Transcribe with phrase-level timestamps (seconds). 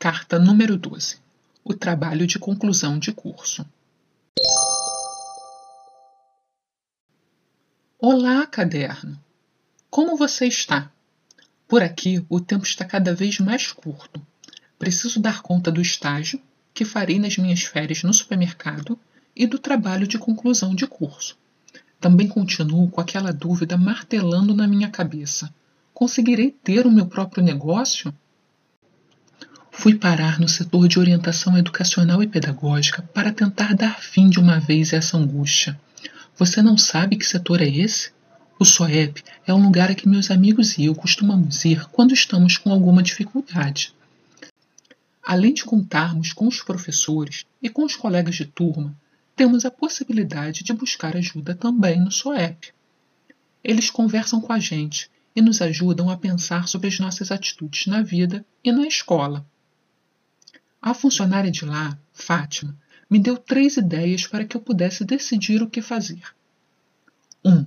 [0.00, 1.16] Carta número 12.
[1.64, 3.66] O trabalho de conclusão de curso.
[7.98, 9.18] Olá, caderno.
[9.90, 10.88] Como você está?
[11.66, 14.24] Por aqui, o tempo está cada vez mais curto.
[14.78, 16.40] Preciso dar conta do estágio
[16.72, 18.96] que farei nas minhas férias no supermercado
[19.34, 21.36] e do trabalho de conclusão de curso.
[21.98, 25.52] Também continuo com aquela dúvida martelando na minha cabeça:
[25.92, 28.14] conseguirei ter o meu próprio negócio?
[29.80, 34.58] Fui parar no setor de orientação educacional e pedagógica para tentar dar fim de uma
[34.58, 35.80] vez a essa angústia.
[36.36, 38.10] Você não sabe que setor é esse?
[38.58, 42.56] O SOEP é um lugar a que meus amigos e eu costumamos ir quando estamos
[42.58, 43.94] com alguma dificuldade.
[45.22, 48.96] Além de contarmos com os professores e com os colegas de turma,
[49.36, 52.72] temos a possibilidade de buscar ajuda também no SOEP.
[53.62, 58.02] Eles conversam com a gente e nos ajudam a pensar sobre as nossas atitudes na
[58.02, 59.46] vida e na escola.
[60.80, 62.76] A funcionária de lá, Fátima,
[63.10, 66.22] me deu três ideias para que eu pudesse decidir o que fazer.
[67.44, 67.50] 1.
[67.50, 67.66] Um,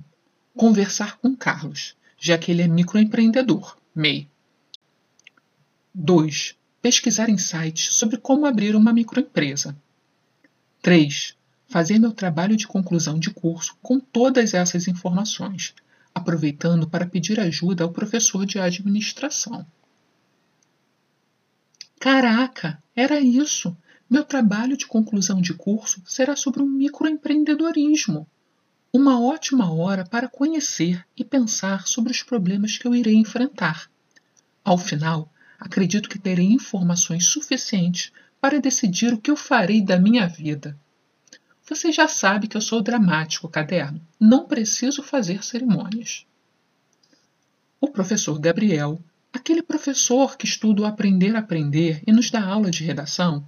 [0.56, 4.28] conversar com Carlos, já que ele é microempreendedor, MEI.
[5.94, 6.56] 2.
[6.80, 9.76] Pesquisar em sites sobre como abrir uma microempresa.
[10.80, 11.36] 3.
[11.68, 15.74] Fazer meu trabalho de conclusão de curso com todas essas informações,
[16.14, 19.66] aproveitando para pedir ajuda ao professor de administração.
[22.02, 23.76] Caraca, era isso!
[24.10, 28.26] Meu trabalho de conclusão de curso será sobre um microempreendedorismo.
[28.92, 33.88] Uma ótima hora para conhecer e pensar sobre os problemas que eu irei enfrentar.
[34.64, 40.26] Ao final, acredito que terei informações suficientes para decidir o que eu farei da minha
[40.26, 40.76] vida.
[41.68, 44.04] Você já sabe que eu sou dramático, caderno.
[44.18, 46.26] Não preciso fazer cerimônias.
[47.80, 49.00] O professor Gabriel
[49.42, 53.44] Aquele professor que estuda o aprender a aprender e nos dá aula de redação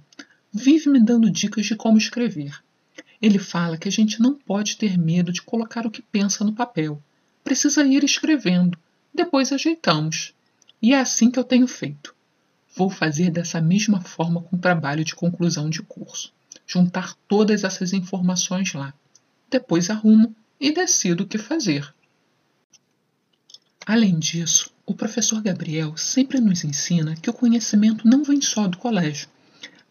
[0.51, 2.61] vive me dando dicas de como escrever.
[3.21, 6.51] Ele fala que a gente não pode ter medo de colocar o que pensa no
[6.51, 7.01] papel.
[7.45, 8.77] Precisa ir escrevendo,
[9.13, 10.33] depois ajeitamos.
[10.81, 12.13] E é assim que eu tenho feito.
[12.75, 16.33] Vou fazer dessa mesma forma com o trabalho de conclusão de curso.
[16.67, 18.93] Juntar todas essas informações lá.
[19.49, 21.89] Depois arrumo e decido o que fazer.
[23.85, 28.77] Além disso, o professor Gabriel sempre nos ensina que o conhecimento não vem só do
[28.77, 29.27] colégio.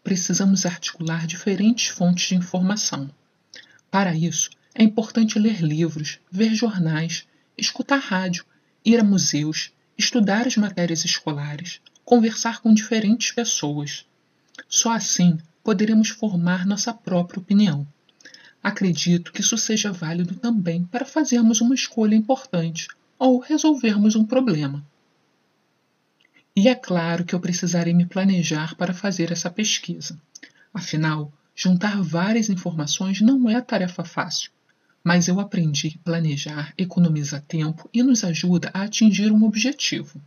[0.01, 3.09] Precisamos articular diferentes fontes de informação.
[3.91, 8.45] Para isso, é importante ler livros, ver jornais, escutar rádio,
[8.85, 14.05] ir a museus, estudar as matérias escolares, conversar com diferentes pessoas.
[14.69, 17.85] Só assim poderemos formar nossa própria opinião.
[18.63, 24.85] Acredito que isso seja válido também para fazermos uma escolha importante ou resolvermos um problema.
[26.55, 30.19] E é claro que eu precisarei me planejar para fazer essa pesquisa.
[30.73, 34.51] Afinal, juntar várias informações não é tarefa fácil,
[35.03, 40.21] mas eu aprendi que planejar economiza tempo e nos ajuda a atingir um objetivo.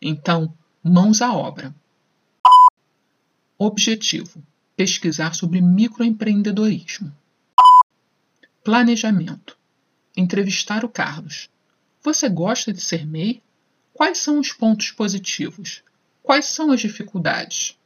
[0.00, 1.74] Então, mãos à obra.
[3.58, 4.42] Objetivo:
[4.76, 7.12] pesquisar sobre microempreendedorismo.
[8.62, 9.56] Planejamento:
[10.16, 11.48] entrevistar o Carlos,
[12.04, 13.42] você gosta de ser MEI?
[13.94, 15.82] Quais são os pontos positivos?
[16.22, 17.78] Quais são as dificuldades?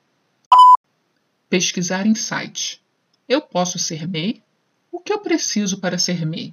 [1.49, 2.81] Pesquisar em sites.
[3.29, 4.43] Eu posso ser MEI?
[4.91, 6.53] O que eu preciso para ser MEI?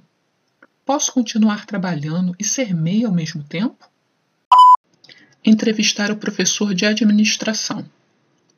[0.84, 3.90] Posso continuar trabalhando e ser MEI ao mesmo tempo?
[5.44, 7.84] Entrevistar o professor de administração.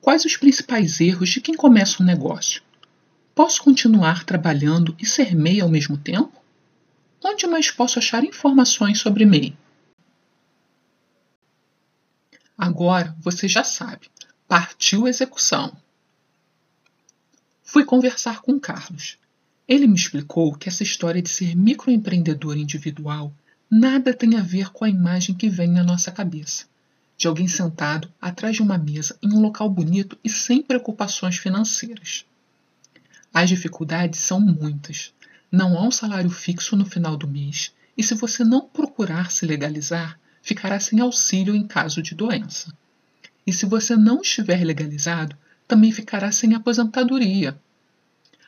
[0.03, 2.63] Quais os principais erros de quem começa um negócio?
[3.35, 6.38] Posso continuar trabalhando e ser MEI ao mesmo tempo?
[7.23, 9.57] Onde mais posso achar informações sobre MEI?
[12.57, 14.11] Agora você já sabe.
[14.47, 15.77] Partiu a execução.
[17.63, 19.19] Fui conversar com Carlos.
[19.67, 23.33] Ele me explicou que essa história de ser microempreendedor individual
[23.71, 26.67] nada tem a ver com a imagem que vem na nossa cabeça
[27.19, 32.25] de alguém sentado atrás de uma mesa em um local bonito e sem preocupações financeiras.
[33.35, 35.13] As dificuldades são muitas,
[35.51, 39.47] não há um salário fixo no final do mês e, se você não procurar se
[39.47, 42.73] legalizar, ficará sem auxílio em caso de doença.
[43.47, 45.37] E se você não estiver legalizado,
[45.67, 47.59] também ficará sem aposentadoria.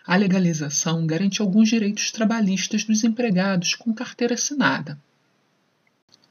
[0.06, 4.98] A legalização garante alguns direitos trabalhistas dos empregados com carteira assinada.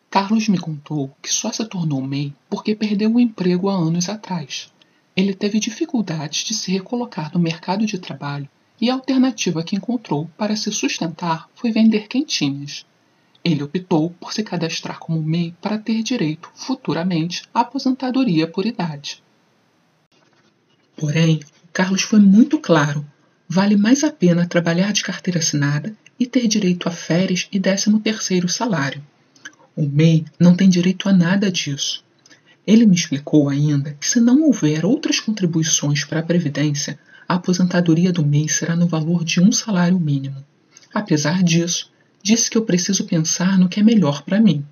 [0.09, 4.71] Carlos me contou que só se tornou MEI porque perdeu o emprego há anos atrás.
[5.15, 8.49] Ele teve dificuldades de se recolocar no mercado de trabalho
[8.81, 12.85] e a alternativa que encontrou para se sustentar foi vender quentinhas.
[13.43, 19.23] Ele optou por se cadastrar como MEI para ter direito, futuramente, à aposentadoria por idade.
[20.95, 21.39] Porém,
[21.71, 23.05] Carlos foi muito claro.
[23.47, 27.99] Vale mais a pena trabalhar de carteira assinada e ter direito a férias e 13
[27.99, 29.01] terceiro salário.
[29.75, 32.03] O MEI não tem direito a nada disso.
[32.69, 38.13] Ele me explicou ainda que se não houver outras contribuições para a Previdência, a aposentadoria
[38.13, 40.45] do MEI será no valor de um salário mínimo.
[40.93, 44.63] Apesar disso, disse que eu preciso pensar no que é melhor para mim.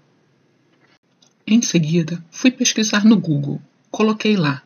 [1.48, 3.60] Em seguida, fui pesquisar no Google.
[3.90, 4.62] Coloquei lá,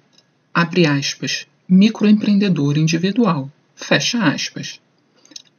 [0.54, 4.82] abre aspas, microempreendedor individual, fecha aspas.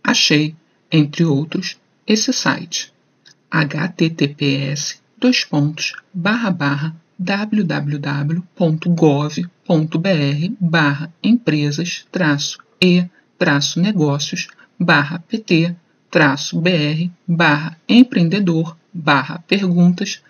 [0.04, 0.54] Achei,
[0.90, 2.92] entre outros, esse site,
[3.50, 8.52] https dois pontos, barra, barra, www.gov.br
[10.60, 12.04] barra empresas
[12.80, 13.04] e
[13.76, 14.48] negócios
[15.28, 15.74] pt
[16.54, 20.22] br barra empreendedor barra perguntas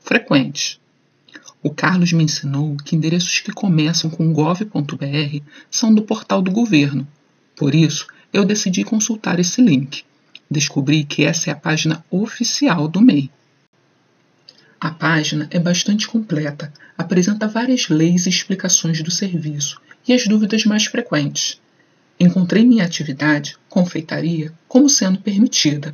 [0.00, 0.78] frequentes.
[1.62, 5.40] O Carlos me ensinou que endereços que começam com gov.br
[5.70, 7.08] são do portal do governo.
[7.56, 10.04] Por isso, eu decidi consultar esse link.
[10.50, 13.30] Descobri que essa é a página oficial do MEI.
[14.86, 20.64] A página é bastante completa, apresenta várias leis e explicações do serviço e as dúvidas
[20.64, 21.60] mais frequentes.
[22.20, 25.92] Encontrei minha atividade, confeitaria, como sendo permitida.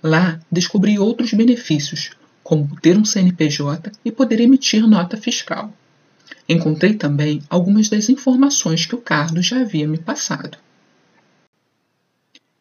[0.00, 5.74] Lá descobri outros benefícios, como ter um CNPJ e poder emitir nota fiscal.
[6.48, 10.56] Encontrei também algumas das informações que o Carlos já havia me passado.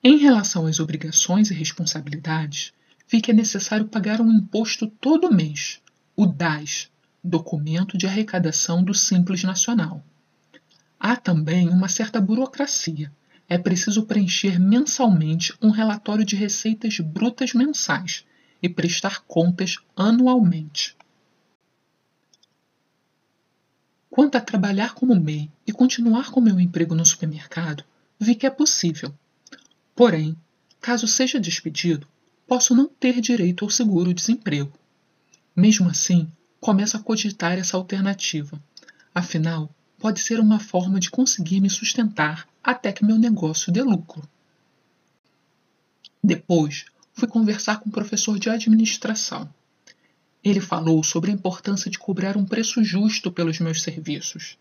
[0.03, 2.73] Em relação às obrigações e responsabilidades,
[3.07, 5.81] vi que é necessário pagar um imposto todo mês,
[6.15, 6.89] o DAS,
[7.23, 10.03] Documento de Arrecadação do Simples Nacional.
[11.00, 13.11] Há também uma certa burocracia.
[13.47, 18.25] É preciso preencher mensalmente um relatório de receitas brutas mensais
[18.61, 20.95] e prestar contas anualmente.
[24.09, 27.83] Quanto a trabalhar como MEI e continuar com meu emprego no supermercado,
[28.19, 29.13] vi que é possível.
[29.95, 30.38] Porém,
[30.79, 32.07] caso seja despedido,
[32.48, 34.72] posso não ter direito ao seguro-desemprego.
[35.56, 36.30] Mesmo assim,
[36.60, 38.62] começo a cogitar essa alternativa.
[39.13, 44.28] Afinal, pode ser uma forma de conseguir me sustentar até que meu negócio dê lucro.
[46.24, 49.50] Depois, fui conversar com um professor de administração.
[50.44, 54.57] Ele falou sobre a importância de cobrar um preço justo pelos meus serviços.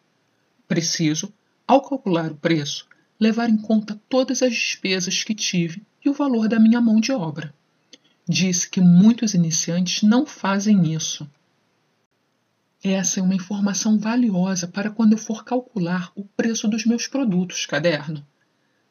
[0.69, 1.33] Preciso,
[1.67, 2.87] ao calcular o preço,
[3.19, 7.11] levar em conta todas as despesas que tive e o valor da minha mão de
[7.13, 7.53] obra
[8.29, 11.29] disse que muitos iniciantes não fazem isso.
[12.83, 17.65] Essa é uma informação valiosa para quando eu for calcular o preço dos meus produtos,
[17.67, 18.27] caderno.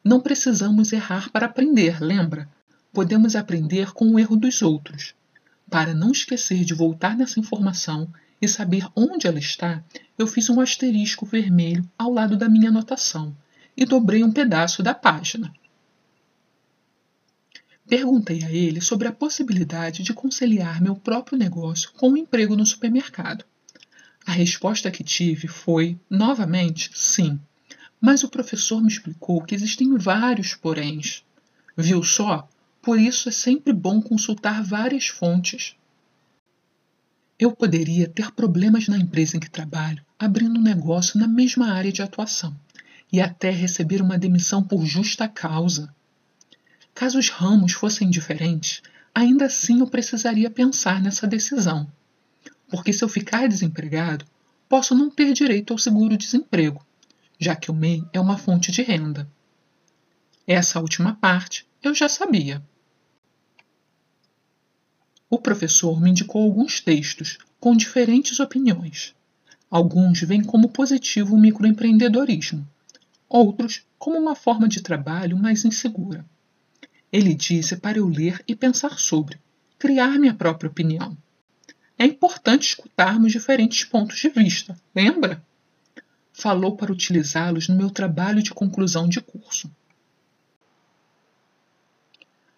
[0.04, 2.50] Não precisamos errar para aprender, lembra?
[2.94, 5.14] Podemos aprender com o erro dos outros.
[5.70, 8.12] Para não esquecer de voltar nessa informação
[8.42, 9.84] e saber onde ela está,
[10.18, 13.36] eu fiz um asterisco vermelho ao lado da minha anotação
[13.76, 15.54] e dobrei um pedaço da página.
[17.92, 22.56] Perguntei a ele sobre a possibilidade de conciliar meu próprio negócio com o um emprego
[22.56, 23.44] no supermercado.
[24.26, 27.38] A resposta que tive foi, novamente, sim.
[28.00, 31.26] Mas o professor me explicou que existem vários poréns.
[31.76, 32.48] Viu só?
[32.82, 35.76] Por isso é sempre bom consultar várias fontes.
[37.38, 41.92] Eu poderia ter problemas na empresa em que trabalho, abrindo um negócio na mesma área
[41.92, 42.58] de atuação,
[43.12, 45.94] e até receber uma demissão por justa causa.
[46.94, 48.82] Caso os ramos fossem diferentes,
[49.14, 51.92] ainda assim eu precisaria pensar nessa decisão.
[52.70, 54.26] Porque se eu ficar desempregado,
[54.70, 56.86] posso não ter direito ao seguro-desemprego,
[57.40, 59.28] já que o MEI é uma fonte de renda.
[60.48, 62.64] Essa última parte eu já sabia.
[65.30, 69.16] O professor me indicou alguns textos com diferentes opiniões.
[69.70, 72.68] Alguns veem como positivo o microempreendedorismo,
[73.30, 76.26] outros como uma forma de trabalho mais insegura.
[77.12, 79.40] Ele disse para eu ler e pensar sobre,
[79.78, 81.18] criar minha própria opinião.
[81.98, 85.44] É importante escutarmos diferentes pontos de vista, lembra?
[86.32, 89.70] Falou para utilizá-los no meu trabalho de conclusão de curso.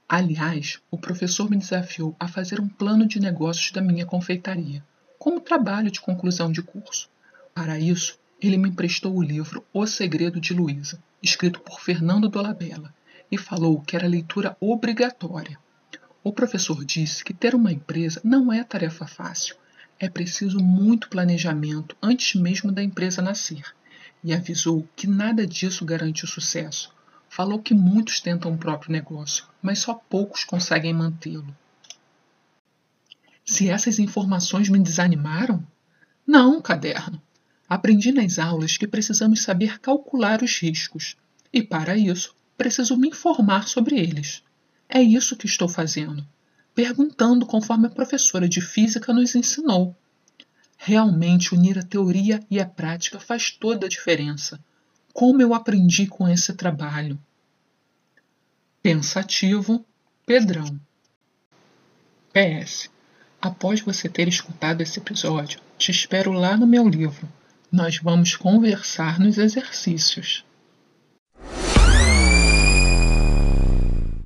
[0.07, 4.86] Aliás, o professor me desafiou a fazer um plano de negócios da minha confeitaria,
[5.17, 7.10] como trabalho de conclusão de curso.
[7.55, 12.93] Para isso, ele me emprestou o livro O Segredo de Luísa, escrito por Fernando Dolabella,
[13.33, 15.57] e falou que era leitura obrigatória.
[16.23, 19.55] O professor disse que ter uma empresa não é tarefa fácil.
[19.99, 23.63] É preciso muito planejamento antes mesmo da empresa nascer.
[24.23, 26.93] E avisou que nada disso garante o sucesso.
[27.27, 31.57] Falou que muitos tentam o próprio negócio, mas só poucos conseguem mantê-lo.
[33.43, 35.65] Se essas informações me desanimaram?
[36.25, 37.19] Não, caderno.
[37.67, 41.17] Aprendi nas aulas que precisamos saber calcular os riscos
[41.51, 44.43] e, para isso, preciso me informar sobre eles.
[44.88, 46.25] É isso que estou fazendo,
[46.75, 49.95] perguntando conforme a professora de física nos ensinou.
[50.77, 54.60] Realmente unir a teoria e a prática faz toda a diferença.
[55.13, 57.19] Como eu aprendi com esse trabalho?
[58.81, 59.86] Pensativo,
[60.25, 60.79] Pedrão.
[62.33, 62.89] PS.
[63.41, 67.29] Após você ter escutado esse episódio, te espero lá no meu livro.
[67.72, 70.45] Nós vamos conversar nos exercícios.